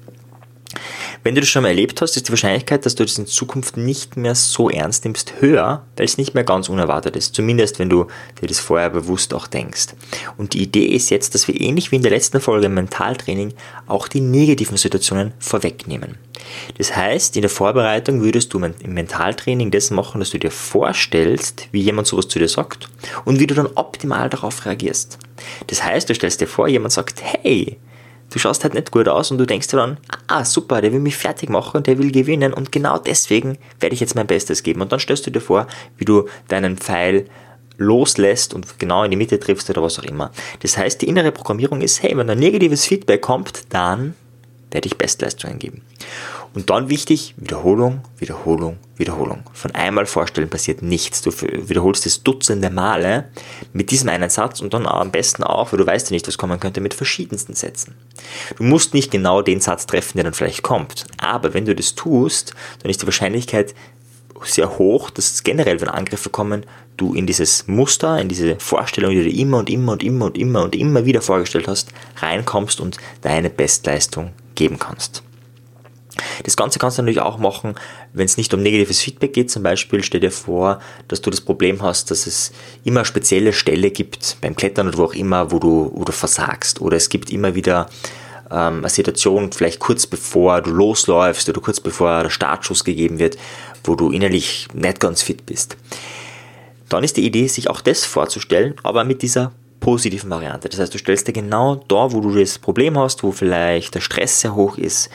Wenn 1.25 1.33
du 1.33 1.41
das 1.41 1.49
schon 1.49 1.63
mal 1.63 1.69
erlebt 1.69 2.01
hast, 2.01 2.15
ist 2.15 2.27
die 2.27 2.31
Wahrscheinlichkeit, 2.31 2.85
dass 2.85 2.93
du 2.93 3.03
das 3.03 3.17
in 3.17 3.25
Zukunft 3.25 3.77
nicht 3.77 4.15
mehr 4.15 4.35
so 4.35 4.69
ernst 4.69 5.05
nimmst, 5.05 5.41
höher, 5.41 5.83
weil 5.97 6.05
es 6.05 6.19
nicht 6.19 6.35
mehr 6.35 6.43
ganz 6.43 6.69
unerwartet 6.69 7.15
ist. 7.15 7.33
Zumindest, 7.33 7.79
wenn 7.79 7.89
du 7.89 8.05
dir 8.39 8.47
das 8.47 8.59
vorher 8.59 8.91
bewusst 8.91 9.33
auch 9.33 9.47
denkst. 9.47 9.95
Und 10.37 10.53
die 10.53 10.61
Idee 10.61 10.85
ist 10.85 11.09
jetzt, 11.09 11.33
dass 11.33 11.47
wir 11.47 11.59
ähnlich 11.59 11.91
wie 11.91 11.95
in 11.95 12.03
der 12.03 12.11
letzten 12.11 12.39
Folge 12.39 12.67
im 12.67 12.75
Mentaltraining 12.75 13.55
auch 13.87 14.07
die 14.07 14.21
negativen 14.21 14.77
Situationen 14.77 15.33
vorwegnehmen. 15.39 16.19
Das 16.77 16.95
heißt, 16.95 17.35
in 17.37 17.41
der 17.41 17.49
Vorbereitung 17.49 18.21
würdest 18.21 18.53
du 18.53 18.59
im 18.59 18.93
Mentaltraining 18.93 19.71
das 19.71 19.89
machen, 19.89 20.19
dass 20.19 20.29
du 20.29 20.37
dir 20.37 20.51
vorstellst, 20.51 21.69
wie 21.71 21.81
jemand 21.81 22.05
sowas 22.05 22.27
zu 22.27 22.37
dir 22.37 22.49
sagt 22.49 22.87
und 23.23 23.39
wie 23.39 23.47
du 23.47 23.55
dann 23.55 23.69
optimal 23.73 24.29
darauf 24.29 24.63
reagierst. 24.67 25.17
Das 25.65 25.83
heißt, 25.83 26.07
du 26.07 26.13
stellst 26.13 26.39
dir 26.39 26.47
vor, 26.47 26.67
jemand 26.67 26.93
sagt, 26.93 27.19
hey, 27.23 27.79
du 28.29 28.39
schaust 28.39 28.63
halt 28.63 28.73
nicht 28.73 28.91
gut 28.91 29.07
aus 29.07 29.31
und 29.31 29.37
du 29.37 29.45
denkst 29.45 29.67
dir 29.67 29.77
dann, 29.77 29.97
ah 30.27 30.43
super, 30.43 30.81
der 30.81 30.91
will 30.91 30.99
mich 30.99 31.17
fertig 31.17 31.49
machen 31.49 31.83
der 31.83 31.97
will 31.97 32.11
gewinnen 32.11 32.53
und 32.53 32.71
genau 32.71 32.97
deswegen 32.97 33.57
werde 33.79 33.93
ich 33.93 33.99
jetzt 33.99 34.15
mein 34.15 34.27
Bestes 34.27 34.63
geben. 34.63 34.81
Und 34.81 34.91
dann 34.91 34.99
stellst 34.99 35.25
du 35.25 35.31
dir 35.31 35.41
vor, 35.41 35.67
wie 35.97 36.05
du 36.05 36.27
deinen 36.47 36.77
Pfeil 36.77 37.25
loslässt 37.77 38.53
und 38.53 38.79
genau 38.79 39.03
in 39.03 39.11
die 39.11 39.17
Mitte 39.17 39.39
triffst 39.39 39.69
oder 39.69 39.83
was 39.83 39.99
auch 39.99 40.03
immer. 40.03 40.31
Das 40.61 40.77
heißt, 40.77 41.01
die 41.01 41.07
innere 41.07 41.31
Programmierung 41.31 41.81
ist, 41.81 42.01
hey, 42.01 42.15
wenn 42.17 42.29
ein 42.29 42.39
negatives 42.39 42.85
Feedback 42.85 43.21
kommt, 43.21 43.73
dann 43.73 44.15
werde 44.71 44.87
ich 44.87 44.97
Bestleistungen 44.97 45.59
geben. 45.59 45.81
Und 46.55 46.69
dann 46.69 46.87
wichtig, 46.87 47.35
Wiederholung, 47.35 48.01
Wiederholung, 48.17 48.77
Wiederholung. 48.95 49.43
Von 49.51 49.71
einmal 49.71 50.05
vorstellen 50.05 50.49
passiert 50.49 50.81
nichts. 50.81 51.21
Du 51.21 51.31
wiederholst 51.31 52.05
es 52.05 52.23
dutzende 52.23 52.69
Male 52.69 53.25
mit 53.73 53.91
diesem 53.91 54.07
einen 54.07 54.29
Satz 54.29 54.61
und 54.61 54.73
dann 54.73 54.87
am 54.87 55.11
besten 55.11 55.43
auch, 55.43 55.73
weil 55.73 55.79
du 55.79 55.85
weißt 55.85 56.09
ja 56.09 56.13
nicht, 56.13 56.27
was 56.29 56.37
kommen 56.37 56.61
könnte, 56.61 56.79
mit 56.79 56.93
verschiedensten 56.93 57.55
Sätzen. 57.55 57.95
Du 58.57 58.63
musst 58.63 58.93
nicht 58.93 59.11
genau 59.11 59.41
den 59.41 59.59
Satz 59.59 59.85
treffen, 59.85 60.17
der 60.17 60.23
dann 60.23 60.33
vielleicht 60.33 60.63
kommt. 60.63 61.05
Aber 61.17 61.53
wenn 61.53 61.65
du 61.65 61.75
das 61.75 61.93
tust, 61.93 62.53
dann 62.81 62.89
ist 62.89 63.01
die 63.01 63.07
Wahrscheinlichkeit 63.07 63.75
sehr 64.43 64.77
hoch, 64.77 65.09
dass 65.09 65.43
generell, 65.43 65.81
wenn 65.81 65.89
Angriffe 65.89 66.29
kommen, 66.29 66.65
du 66.95 67.13
in 67.13 67.27
dieses 67.27 67.67
Muster, 67.67 68.21
in 68.21 68.29
diese 68.29 68.57
Vorstellung, 68.59 69.11
die 69.11 69.23
du 69.23 69.29
immer 69.29 69.57
und 69.57 69.69
immer 69.69 69.91
und 69.91 70.03
immer 70.03 70.25
und 70.27 70.37
immer 70.37 70.63
und 70.63 70.75
immer 70.75 71.03
wieder 71.03 71.21
vorgestellt 71.21 71.67
hast, 71.67 71.91
reinkommst 72.17 72.79
und 72.79 72.97
deine 73.21 73.49
Bestleistung 73.49 74.31
geben 74.55 74.79
kannst. 74.79 75.24
Das 76.43 76.55
Ganze 76.55 76.79
kannst 76.79 76.97
du 76.97 77.01
natürlich 77.01 77.21
auch 77.21 77.37
machen, 77.37 77.75
wenn 78.13 78.25
es 78.25 78.37
nicht 78.37 78.53
um 78.53 78.61
negatives 78.61 79.01
Feedback 79.01 79.33
geht. 79.33 79.51
Zum 79.51 79.63
Beispiel 79.63 80.03
stell 80.03 80.21
dir 80.21 80.31
vor, 80.31 80.79
dass 81.07 81.21
du 81.21 81.29
das 81.29 81.41
Problem 81.41 81.81
hast, 81.81 82.11
dass 82.11 82.27
es 82.27 82.51
immer 82.83 83.05
spezielle 83.05 83.53
Stelle 83.53 83.91
gibt 83.91 84.37
beim 84.41 84.55
Klettern 84.55 84.87
oder 84.87 84.97
wo 84.97 85.03
auch 85.05 85.13
immer, 85.13 85.51
wo 85.51 85.59
du, 85.59 85.91
wo 85.93 86.03
du 86.03 86.11
versagst. 86.11 86.81
Oder 86.81 86.97
es 86.97 87.09
gibt 87.09 87.29
immer 87.31 87.55
wieder 87.55 87.89
ähm, 88.51 88.79
eine 88.79 88.89
Situation, 88.89 89.51
vielleicht 89.51 89.79
kurz 89.79 90.07
bevor 90.07 90.61
du 90.61 90.71
losläufst 90.71 91.49
oder 91.49 91.61
kurz 91.61 91.79
bevor 91.79 92.23
der 92.23 92.29
Startschuss 92.29 92.83
gegeben 92.83 93.19
wird, 93.19 93.37
wo 93.83 93.95
du 93.95 94.11
innerlich 94.11 94.67
nicht 94.73 94.99
ganz 94.99 95.21
fit 95.21 95.45
bist. 95.45 95.77
Dann 96.89 97.03
ist 97.03 97.17
die 97.17 97.25
Idee, 97.25 97.47
sich 97.47 97.69
auch 97.69 97.81
das 97.81 98.05
vorzustellen, 98.05 98.75
aber 98.83 99.03
mit 99.03 99.21
dieser 99.21 99.51
positiven 99.79 100.29
Variante. 100.29 100.69
Das 100.69 100.79
heißt, 100.79 100.93
du 100.93 100.97
stellst 100.97 101.27
dir 101.27 101.33
genau 101.33 101.75
da, 101.75 102.11
wo 102.11 102.19
du 102.19 102.33
das 102.33 102.57
Problem 102.57 102.97
hast, 102.97 103.23
wo 103.23 103.31
vielleicht 103.31 103.95
der 103.95 104.01
Stress 104.01 104.41
sehr 104.41 104.55
hoch 104.55 104.77
ist, 104.77 105.09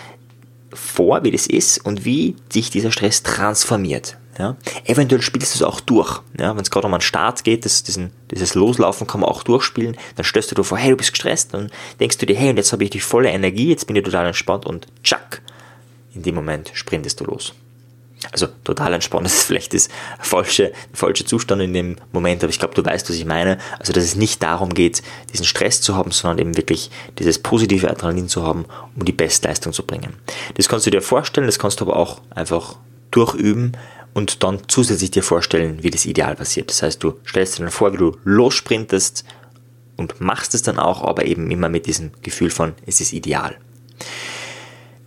vor, 0.72 1.24
wie 1.24 1.30
das 1.30 1.46
ist 1.46 1.78
und 1.78 2.04
wie 2.04 2.36
sich 2.50 2.70
dieser 2.70 2.92
Stress 2.92 3.22
transformiert. 3.22 4.16
Ja? 4.38 4.56
Eventuell 4.84 5.22
spielst 5.22 5.54
du 5.54 5.58
es 5.58 5.62
auch 5.62 5.80
durch. 5.80 6.20
Ja? 6.38 6.54
Wenn 6.54 6.62
es 6.62 6.70
gerade 6.70 6.86
um 6.86 6.94
einen 6.94 7.02
Start 7.02 7.44
geht, 7.44 7.64
das, 7.64 7.82
diesen, 7.82 8.12
dieses 8.30 8.54
Loslaufen 8.54 9.06
kann 9.06 9.20
man 9.20 9.30
auch 9.30 9.42
durchspielen, 9.42 9.96
dann 10.16 10.24
stellst 10.24 10.50
du 10.50 10.54
dir 10.54 10.64
vor, 10.64 10.78
hey, 10.78 10.90
du 10.90 10.96
bist 10.96 11.12
gestresst, 11.12 11.52
dann 11.52 11.70
denkst 12.00 12.18
du 12.18 12.26
dir, 12.26 12.36
hey, 12.36 12.50
und 12.50 12.56
jetzt 12.56 12.72
habe 12.72 12.84
ich 12.84 12.90
die 12.90 13.00
volle 13.00 13.30
Energie, 13.30 13.68
jetzt 13.68 13.86
bin 13.86 13.96
ich 13.96 14.04
total 14.04 14.26
entspannt 14.26 14.66
und 14.66 14.86
tschack, 15.02 15.42
in 16.14 16.22
dem 16.22 16.34
Moment 16.34 16.70
sprintest 16.74 17.20
du 17.20 17.24
los. 17.24 17.52
Also 18.32 18.48
total 18.64 18.92
entspannt 18.94 19.26
ist 19.26 19.44
vielleicht 19.44 19.74
das 19.74 19.88
falsche, 20.20 20.72
falsche 20.92 21.24
Zustand 21.24 21.62
in 21.62 21.72
dem 21.72 21.96
Moment, 22.12 22.42
aber 22.42 22.50
ich 22.50 22.58
glaube, 22.58 22.74
du 22.74 22.84
weißt, 22.84 23.08
was 23.08 23.16
ich 23.16 23.24
meine. 23.24 23.58
Also, 23.78 23.92
dass 23.92 24.04
es 24.04 24.16
nicht 24.16 24.42
darum 24.42 24.74
geht, 24.74 25.02
diesen 25.32 25.46
Stress 25.46 25.80
zu 25.80 25.96
haben, 25.96 26.10
sondern 26.10 26.38
eben 26.38 26.56
wirklich 26.56 26.90
dieses 27.18 27.38
positive 27.38 27.90
Adrenalin 27.90 28.28
zu 28.28 28.42
haben, 28.42 28.66
um 28.96 29.04
die 29.04 29.12
Bestleistung 29.12 29.72
zu 29.72 29.84
bringen. 29.84 30.14
Das 30.54 30.68
kannst 30.68 30.86
du 30.86 30.90
dir 30.90 31.02
vorstellen, 31.02 31.46
das 31.46 31.58
kannst 31.58 31.80
du 31.80 31.84
aber 31.84 31.96
auch 31.96 32.20
einfach 32.30 32.76
durchüben 33.10 33.76
und 34.12 34.42
dann 34.42 34.62
zusätzlich 34.68 35.10
dir 35.10 35.22
vorstellen, 35.22 35.82
wie 35.82 35.90
das 35.90 36.04
ideal 36.04 36.36
passiert. 36.36 36.70
Das 36.70 36.82
heißt, 36.82 37.02
du 37.02 37.14
stellst 37.26 37.58
dir 37.58 37.62
dann 37.62 37.72
vor, 37.72 37.92
wie 37.92 37.98
du 37.98 38.16
lossprintest 38.24 39.24
und 39.96 40.20
machst 40.20 40.54
es 40.54 40.62
dann 40.62 40.78
auch, 40.78 41.02
aber 41.02 41.26
eben 41.26 41.50
immer 41.50 41.68
mit 41.68 41.86
diesem 41.86 42.10
Gefühl 42.22 42.50
von, 42.50 42.74
es 42.86 43.00
ist 43.00 43.12
ideal. 43.12 43.56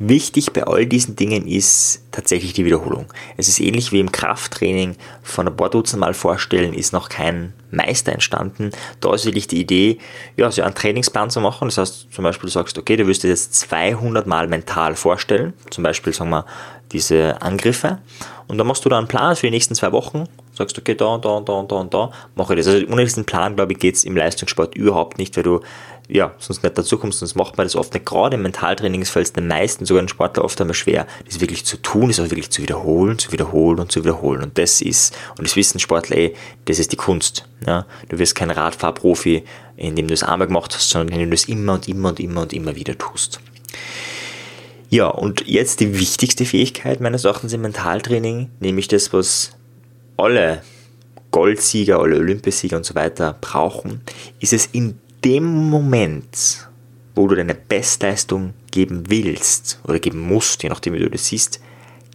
Wichtig 0.05 0.51
bei 0.51 0.63
all 0.65 0.85
diesen 0.85 1.15
Dingen 1.15 1.47
ist 1.47 2.03
tatsächlich 2.11 2.51
die 2.51 2.65
Wiederholung. 2.65 3.05
Es 3.37 3.47
ist 3.47 3.61
ähnlich 3.61 3.93
wie 3.93 4.01
im 4.01 4.11
Krafttraining. 4.11 4.97
Von 5.21 5.47
ein 5.47 5.55
paar 5.55 5.69
Dutzend 5.69 6.01
Mal 6.01 6.13
vorstellen 6.13 6.73
ist 6.73 6.91
noch 6.91 7.07
kein 7.07 7.53
Meister 7.71 8.11
entstanden. 8.11 8.71
Da 8.99 9.13
ist 9.13 9.23
wirklich 9.23 9.47
die 9.47 9.61
Idee, 9.61 9.99
ja, 10.35 10.51
so 10.51 10.61
einen 10.61 10.75
Trainingsplan 10.75 11.29
zu 11.29 11.39
machen. 11.39 11.69
Das 11.69 11.77
heißt, 11.77 12.07
zum 12.11 12.23
Beispiel 12.25 12.47
du 12.47 12.51
sagst, 12.51 12.77
okay, 12.77 12.97
du 12.97 13.07
wirst 13.07 13.23
dir 13.23 13.29
jetzt 13.29 13.55
200 13.55 14.27
Mal 14.27 14.49
mental 14.49 14.97
vorstellen. 14.97 15.53
Zum 15.69 15.85
Beispiel, 15.85 16.11
sagen 16.11 16.31
wir, 16.31 16.45
diese 16.91 17.41
Angriffe. 17.41 17.99
Und 18.47 18.57
dann 18.57 18.67
machst 18.67 18.83
du 18.83 18.89
da 18.89 18.97
einen 18.97 19.07
Plan 19.07 19.37
für 19.37 19.47
die 19.47 19.51
nächsten 19.51 19.73
zwei 19.73 19.93
Wochen. 19.93 20.25
Sagst, 20.53 20.77
okay, 20.77 20.95
da, 20.95 21.17
da, 21.17 21.39
da, 21.39 21.63
da 21.63 21.75
und 21.77 21.93
da, 21.93 22.11
mache 22.35 22.53
ich 22.53 22.59
das. 22.59 22.67
Also 22.67 22.85
ohne 22.87 23.05
diesen 23.05 23.23
Plan, 23.23 23.55
glaube 23.55 23.71
ich, 23.71 23.79
geht 23.79 23.95
es 23.95 24.03
im 24.03 24.17
Leistungssport 24.17 24.75
überhaupt 24.75 25.17
nicht, 25.17 25.37
weil 25.37 25.43
du 25.43 25.61
ja, 26.09 26.33
sonst 26.37 26.63
nicht 26.63 26.77
dazu 26.77 26.97
kommst, 26.97 27.19
sonst 27.19 27.35
macht 27.35 27.57
man 27.57 27.65
das 27.65 27.75
oft 27.75 27.93
nicht. 27.93 28.05
Gerade 28.05 28.35
im 28.35 28.41
Mentaltraining 28.41 29.05
fällt 29.05 29.27
es 29.27 29.33
den 29.33 29.47
meisten, 29.47 29.85
sogar 29.85 30.03
den 30.03 30.09
Sportler 30.09 30.43
oft 30.43 30.59
einmal 30.59 30.73
schwer, 30.73 31.07
das 31.25 31.39
wirklich 31.39 31.65
zu 31.65 31.77
tun, 31.77 32.09
das 32.09 32.19
auch 32.19 32.29
wirklich 32.29 32.49
zu 32.49 32.61
wiederholen, 32.61 33.17
zu 33.17 33.31
wiederholen 33.31 33.79
und 33.79 33.91
zu 33.91 34.03
wiederholen. 34.03 34.43
Und 34.43 34.57
das 34.57 34.81
ist, 34.81 35.15
und 35.37 35.47
das 35.47 35.55
wissen 35.55 35.79
Sportler 35.79 36.17
eh, 36.17 36.33
das 36.65 36.79
ist 36.79 36.91
die 36.91 36.97
Kunst. 36.97 37.47
Ja? 37.65 37.85
Du 38.09 38.19
wirst 38.19 38.35
kein 38.35 38.51
Radfahrprofi, 38.51 39.43
indem 39.77 40.07
du 40.07 40.13
es 40.13 40.23
einmal 40.23 40.47
gemacht 40.47 40.75
hast, 40.75 40.89
sondern 40.89 41.13
indem 41.13 41.29
du 41.29 41.35
es 41.35 41.45
immer 41.45 41.73
und 41.73 41.87
immer 41.87 42.09
und 42.09 42.19
immer 42.19 42.41
und 42.41 42.53
immer 42.53 42.75
wieder 42.75 42.97
tust. 42.97 43.39
Ja, 44.89 45.07
und 45.07 45.47
jetzt 45.47 45.79
die 45.79 45.97
wichtigste 45.97 46.45
Fähigkeit 46.45 47.01
meines 47.01 47.23
Erachtens 47.23 47.53
im 47.53 47.61
Mentaltraining, 47.61 48.51
nämlich 48.59 48.87
das, 48.87 49.11
was 49.11 49.53
alle 50.17 50.61
Goldsieger, 51.31 51.99
alle 51.99 52.17
Olympiasieger 52.17 52.77
und 52.77 52.85
so 52.85 52.93
weiter 52.93 53.35
brauchen, 53.41 54.01
ist 54.39 54.53
es 54.53 54.67
in 54.67 54.99
dem 55.23 55.69
Moment, 55.69 56.67
wo 57.15 57.27
du 57.27 57.35
deine 57.35 57.55
Bestleistung 57.55 58.53
geben 58.71 59.09
willst 59.09 59.79
oder 59.87 59.99
geben 59.99 60.19
musst, 60.19 60.63
je 60.63 60.69
nachdem 60.69 60.93
wie 60.93 60.99
du 60.99 61.09
das 61.09 61.27
siehst, 61.27 61.59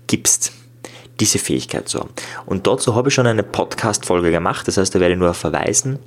gibst, 0.07 0.53
diese 1.21 1.39
Fähigkeit 1.39 1.93
haben. 1.95 2.11
Und 2.47 2.67
dazu 2.67 2.95
habe 2.95 3.09
ich 3.09 3.15
schon 3.15 3.27
eine 3.27 3.43
Podcast-Folge 3.43 4.31
gemacht, 4.31 4.69
das 4.69 4.77
heißt, 4.77 4.95
da 4.95 5.01
werde 5.01 5.15
ich 5.15 5.21
nur 5.21 5.35
verweisen. 5.35 5.99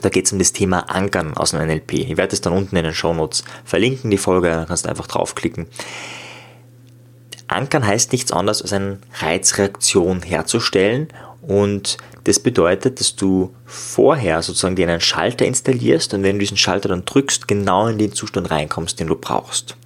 Da 0.00 0.08
geht 0.08 0.26
es 0.26 0.32
um 0.32 0.38
das 0.38 0.52
Thema 0.52 0.90
Ankern 0.90 1.36
aus 1.36 1.50
dem 1.50 1.60
NLP. 1.60 1.92
Ich 1.92 2.16
werde 2.16 2.32
es 2.32 2.40
dann 2.40 2.54
unten 2.54 2.76
in 2.76 2.84
den 2.84 2.94
Show 2.94 3.12
Notes 3.12 3.44
verlinken, 3.64 4.10
die 4.10 4.18
Folge, 4.18 4.50
dann 4.50 4.66
kannst 4.66 4.86
du 4.86 4.88
einfach 4.88 5.06
draufklicken. 5.06 5.66
Ankern 7.46 7.86
heißt 7.86 8.12
nichts 8.12 8.32
anderes 8.32 8.62
als 8.62 8.72
eine 8.72 8.98
Reizreaktion 9.20 10.22
herzustellen 10.22 11.08
und 11.42 11.96
das 12.24 12.38
bedeutet, 12.38 13.00
dass 13.00 13.16
du 13.16 13.52
vorher 13.66 14.42
sozusagen 14.42 14.76
dir 14.76 14.88
einen 14.88 15.00
Schalter 15.00 15.44
installierst 15.44 16.14
und 16.14 16.22
wenn 16.22 16.36
du 16.36 16.40
diesen 16.40 16.56
Schalter 16.56 16.88
dann 16.88 17.04
drückst, 17.04 17.48
genau 17.48 17.88
in 17.88 17.98
den 17.98 18.12
Zustand 18.12 18.50
reinkommst, 18.50 19.00
den 19.00 19.08
du 19.08 19.16
brauchst. 19.16 19.76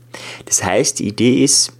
Das 0.45 0.63
heißt, 0.63 0.99
die 0.99 1.09
Idee 1.09 1.43
ist, 1.43 1.73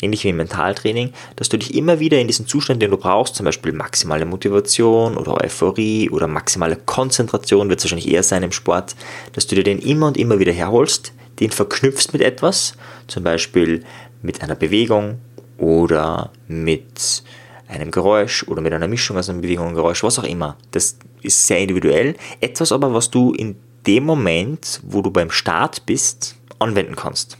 ähnlich 0.00 0.24
wie 0.24 0.28
im 0.28 0.36
Mentaltraining, 0.36 1.12
dass 1.34 1.48
du 1.48 1.56
dich 1.56 1.74
immer 1.74 1.98
wieder 1.98 2.20
in 2.20 2.28
diesen 2.28 2.46
Zustand, 2.46 2.82
den 2.82 2.92
du 2.92 2.96
brauchst, 2.96 3.34
zum 3.34 3.44
Beispiel 3.44 3.72
maximale 3.72 4.26
Motivation 4.26 5.16
oder 5.16 5.42
Euphorie 5.42 6.08
oder 6.10 6.28
maximale 6.28 6.76
Konzentration, 6.76 7.68
wird 7.68 7.80
es 7.80 7.84
wahrscheinlich 7.84 8.12
eher 8.12 8.22
sein 8.22 8.44
im 8.44 8.52
Sport, 8.52 8.94
dass 9.32 9.46
du 9.46 9.56
dir 9.56 9.64
den 9.64 9.80
immer 9.80 10.06
und 10.06 10.16
immer 10.16 10.38
wieder 10.38 10.52
herholst, 10.52 11.12
den 11.40 11.50
verknüpfst 11.50 12.12
mit 12.12 12.22
etwas, 12.22 12.74
zum 13.08 13.24
Beispiel 13.24 13.84
mit 14.22 14.42
einer 14.42 14.54
Bewegung 14.54 15.18
oder 15.58 16.30
mit 16.48 17.22
einem 17.68 17.90
Geräusch 17.90 18.44
oder 18.48 18.60
mit 18.60 18.72
einer 18.72 18.88
Mischung 18.88 19.16
aus 19.16 19.28
einer 19.28 19.40
Bewegung 19.40 19.68
und 19.68 19.74
Geräusch, 19.74 20.02
was 20.02 20.18
auch 20.18 20.24
immer. 20.24 20.56
Das 20.70 20.98
ist 21.22 21.46
sehr 21.46 21.58
individuell. 21.58 22.16
Etwas 22.40 22.72
aber, 22.72 22.94
was 22.94 23.10
du 23.10 23.32
in 23.32 23.56
dem 23.86 24.04
Moment, 24.04 24.80
wo 24.84 25.02
du 25.02 25.10
beim 25.10 25.30
Start 25.30 25.86
bist, 25.86 26.36
anwenden 26.58 26.96
kannst. 26.96 27.38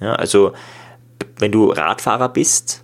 Ja, 0.00 0.14
also, 0.14 0.52
wenn 1.38 1.52
du 1.52 1.70
Radfahrer 1.70 2.28
bist 2.28 2.82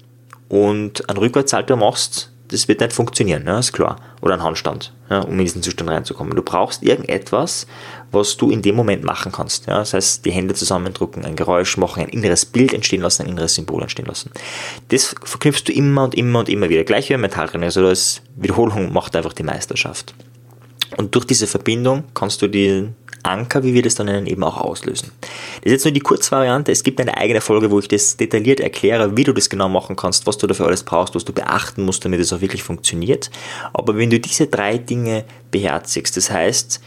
und 0.48 1.08
einen 1.08 1.18
Rückwärtssalto 1.18 1.76
machst, 1.76 2.31
das 2.52 2.68
wird 2.68 2.80
nicht 2.80 2.92
funktionieren, 2.92 3.44
ne? 3.44 3.58
ist 3.58 3.72
klar. 3.72 3.96
Oder 4.20 4.34
ein 4.34 4.42
Handstand, 4.42 4.92
ja, 5.10 5.20
um 5.20 5.32
in 5.32 5.38
diesen 5.38 5.62
Zustand 5.62 5.90
reinzukommen. 5.90 6.36
Du 6.36 6.42
brauchst 6.42 6.82
irgendetwas, 6.82 7.66
was 8.10 8.36
du 8.36 8.50
in 8.50 8.62
dem 8.62 8.76
Moment 8.76 9.04
machen 9.04 9.32
kannst. 9.32 9.66
Ja? 9.66 9.78
Das 9.78 9.94
heißt, 9.94 10.24
die 10.24 10.30
Hände 10.30 10.54
zusammendrücken, 10.54 11.24
ein 11.24 11.36
Geräusch 11.36 11.76
machen, 11.76 12.02
ein 12.02 12.08
inneres 12.08 12.44
Bild 12.44 12.72
entstehen 12.72 13.02
lassen, 13.02 13.22
ein 13.22 13.28
inneres 13.28 13.54
Symbol 13.54 13.82
entstehen 13.82 14.06
lassen. 14.06 14.30
Das 14.88 15.14
verknüpfst 15.24 15.64
du 15.66 15.72
immer 15.72 16.04
und 16.04 16.14
immer 16.14 16.40
und 16.40 16.48
immer 16.48 16.68
wieder. 16.68 16.84
Gleich 16.84 17.08
wie 17.08 17.14
im 17.14 17.20
Metalltraining. 17.22 17.66
Also 17.66 17.82
das 17.82 18.22
Wiederholung 18.36 18.92
macht 18.92 19.16
einfach 19.16 19.32
die 19.32 19.42
Meisterschaft. 19.42 20.14
Und 20.96 21.14
durch 21.14 21.24
diese 21.24 21.46
Verbindung 21.46 22.04
kannst 22.14 22.42
du 22.42 22.48
den 22.48 22.94
Anker, 23.22 23.62
wie 23.62 23.74
wir 23.74 23.82
das 23.82 23.94
dann 23.94 24.26
eben 24.26 24.42
auch 24.44 24.56
auslösen. 24.56 25.10
Das 25.20 25.66
ist 25.66 25.72
jetzt 25.72 25.84
nur 25.84 25.92
die 25.92 26.00
Kurzvariante. 26.00 26.72
Es 26.72 26.82
gibt 26.82 27.00
eine 27.00 27.16
eigene 27.16 27.40
Folge, 27.40 27.70
wo 27.70 27.78
ich 27.78 27.88
das 27.88 28.16
detailliert 28.16 28.60
erkläre, 28.60 29.16
wie 29.16 29.24
du 29.24 29.32
das 29.32 29.48
genau 29.48 29.68
machen 29.68 29.96
kannst, 29.96 30.26
was 30.26 30.38
du 30.38 30.46
dafür 30.46 30.66
alles 30.66 30.82
brauchst, 30.82 31.14
was 31.14 31.24
du 31.24 31.32
beachten 31.32 31.84
musst, 31.84 32.04
damit 32.04 32.20
es 32.20 32.32
auch 32.32 32.40
wirklich 32.40 32.62
funktioniert. 32.62 33.30
Aber 33.72 33.96
wenn 33.96 34.10
du 34.10 34.18
diese 34.18 34.46
drei 34.46 34.78
Dinge 34.78 35.24
beherzigst, 35.50 36.16
das 36.16 36.30
heißt, 36.30 36.80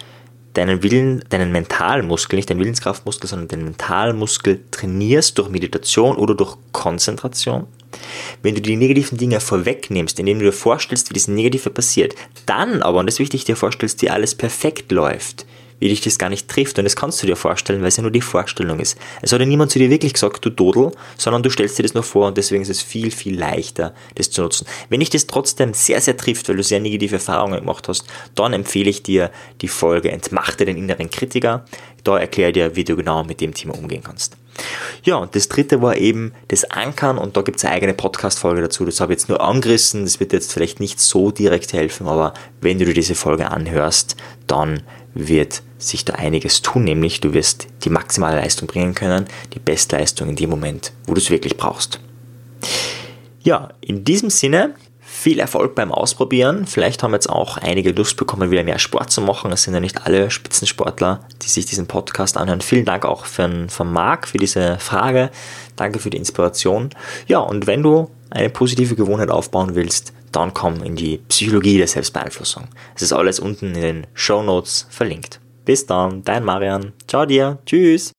deinen 0.56 0.84
Willen, 0.84 1.24
deinen 1.30 1.51
Mentalmuskel, 1.51 2.38
nicht 2.38 2.50
deinen 2.50 2.60
Willenskraftmuskel, 2.60 3.30
sondern 3.30 3.48
den 3.48 3.63
Mentalmuskel 3.63 4.62
trainierst 4.72 5.38
durch 5.38 5.50
Meditation 5.50 6.15
oder 6.15 6.34
durch 6.34 6.56
Konzentration, 6.72 7.68
wenn 8.42 8.56
du 8.56 8.62
die 8.62 8.75
negativen 8.75 9.18
Dinge 9.18 9.39
vorwegnimmst, 9.39 10.20
indem 10.20 10.39
du 10.39 10.46
dir 10.46 10.51
vorstellst, 10.51 11.10
wie 11.10 11.13
das 11.13 11.27
Negative 11.27 11.70
passiert, 11.70 12.15
dann 12.46 12.82
aber, 12.82 13.00
und 13.00 13.06
das 13.06 13.15
ist 13.15 13.20
wichtig, 13.20 13.46
dir 13.46 13.56
vorstellst, 13.56 14.01
wie 14.01 14.10
alles 14.10 14.36
perfekt 14.36 14.92
läuft, 14.92 15.46
wie 15.79 15.89
dich 15.89 16.01
das 16.01 16.17
gar 16.17 16.29
nicht 16.29 16.48
trifft. 16.48 16.77
Und 16.77 16.86
das 16.86 16.96
kannst 16.96 17.22
du 17.22 17.27
dir 17.27 17.36
vorstellen, 17.36 17.82
weil 17.82 17.89
es 17.89 17.98
ja 17.98 18.03
nur 18.03 18.12
die 18.12 18.22
Vorstellung 18.22 18.79
ist. 18.79 18.98
Es 19.22 19.32
hat 19.32 19.39
ja 19.39 19.46
niemand 19.46 19.72
zu 19.72 19.79
dir 19.79 19.89
wirklich 19.89 20.13
gesagt, 20.13 20.44
du 20.46 20.50
Dodel, 20.50 20.91
sondern 21.17 21.44
du 21.44 21.50
stellst 21.50 21.77
dir 21.77 21.84
das 21.84 21.94
nur 21.94 22.03
vor 22.03 22.27
und 22.27 22.38
deswegen 22.38 22.62
ist 22.62 22.70
es 22.70 22.82
viel, 22.82 23.12
viel 23.12 23.38
leichter, 23.38 23.94
das 24.15 24.32
zu 24.32 24.41
nutzen. 24.41 24.65
Wenn 24.89 25.00
dich 25.00 25.10
das 25.10 25.27
trotzdem 25.27 25.74
sehr, 25.74 26.01
sehr 26.01 26.17
trifft, 26.17 26.50
weil 26.50 26.58
du 26.58 26.63
sehr 26.63 26.79
negative 26.79 27.15
Erfahrungen 27.15 27.60
gemacht 27.60 27.88
hast, 27.88 28.05
dann 28.36 28.53
empfehle 28.53 28.89
ich 28.89 29.03
dir 29.03 29.32
die 29.62 29.67
Folge 29.67 30.12
Entmachte 30.12 30.65
den 30.65 30.77
inneren 30.77 31.10
Kritiker. 31.10 31.65
Da 32.03 32.17
erkläre 32.17 32.50
ich 32.50 32.53
dir, 32.53 32.75
wie 32.75 32.84
du 32.84 32.96
genau 32.96 33.24
mit 33.24 33.41
dem 33.41 33.53
Thema 33.53 33.75
umgehen 33.77 34.03
kannst. 34.03 34.38
Ja, 35.03 35.17
und 35.17 35.36
das 35.36 35.50
dritte 35.50 35.82
war 35.82 35.98
eben 35.98 36.34
das 36.48 36.63
Ankern 36.65 37.17
und 37.17 37.36
da 37.36 37.41
gibt 37.41 37.58
es 37.58 37.65
eine 37.65 37.74
eigene 37.74 37.94
Podcast-Folge 37.94 38.62
dazu. 38.62 38.86
Das 38.86 39.00
habe 39.00 39.13
ich 39.13 39.20
jetzt 39.20 39.29
nur 39.29 39.41
angerissen. 39.41 40.03
Das 40.03 40.20
wird 40.20 40.34
jetzt 40.34 40.53
vielleicht 40.53 40.79
nicht 40.79 41.00
so 41.00 41.32
direkt 41.32 41.74
helfen, 41.74 42.08
aber 42.08 42.34
wenn 42.62 42.79
du 42.79 42.86
dir 42.86 42.94
diese 42.94 43.15
Folge 43.15 43.51
anhörst, 43.51 44.15
dann 44.48 44.84
wird 45.15 45.63
sich 45.79 46.05
da 46.05 46.13
einiges 46.13 46.62
tun, 46.62 46.84
nämlich 46.84 47.22
du 47.22 47.34
wirst 47.34 47.67
die 47.84 47.89
maximale 47.89 48.38
Leistung 48.38 48.67
bringen 48.67 48.93
können, 48.93 49.25
die 49.53 49.60
Bestleistung 49.60 50.29
in 50.29 50.36
dem 50.36 50.50
Moment, 50.50 50.91
wo 51.07 51.13
du 51.13 51.19
es 51.19 51.29
wirklich 51.31 51.57
brauchst. 51.57 52.00
Ja, 53.41 53.69
in 53.81 54.03
diesem 54.03 54.29
Sinne 54.29 54.75
viel 55.00 55.39
Erfolg 55.39 55.75
beim 55.75 55.91
Ausprobieren. 55.91 56.67
Vielleicht 56.67 57.01
haben 57.01 57.13
jetzt 57.13 57.29
auch 57.29 57.57
einige 57.57 57.91
Lust 57.91 58.17
bekommen, 58.17 58.51
wieder 58.51 58.63
mehr 58.63 58.79
Sport 58.79 59.12
zu 59.12 59.22
machen. 59.22 59.51
Es 59.51 59.63
sind 59.63 59.74
ja 59.74 59.79
nicht 59.79 60.05
alle 60.05 60.29
Spitzensportler, 60.29 61.22
die 61.41 61.48
sich 61.48 61.65
diesen 61.65 61.88
Podcast 61.88 62.38
anhören. 62.38 62.62
Vielen 62.62 62.86
Dank 62.86 63.05
auch 63.05 63.25
für, 63.25 63.67
von 63.69 63.91
Marc 63.91 64.27
für 64.27 64.38
diese 64.38 64.77
Frage. 64.79 65.31
Danke 65.75 66.00
für 66.00 66.10
die 66.10 66.17
Inspiration. 66.17 66.89
Ja, 67.27 67.39
und 67.39 67.65
wenn 67.65 67.81
du 67.81 68.12
eine 68.29 68.50
positive 68.50 68.96
Gewohnheit 68.96 69.29
aufbauen 69.29 69.75
willst, 69.75 70.13
dann 70.32 70.53
komm 70.53 70.84
in 70.84 70.96
die 70.96 71.17
Psychologie 71.29 71.77
der 71.77 71.88
Selbstbeeinflussung. 71.88 72.67
Es 72.96 73.01
ist 73.01 73.13
alles 73.13 73.39
unten 73.39 73.74
in 73.75 73.82
den 73.82 74.08
Show 74.13 74.44
Notes 74.44 74.88
verlinkt. 74.89 75.39
Bis 75.63 75.86
dann, 75.86 76.24
dein 76.24 76.44
Marian. 76.44 76.94
Ciao 77.08 77.25
dir. 77.25 77.58
Tschüss. 77.65 78.12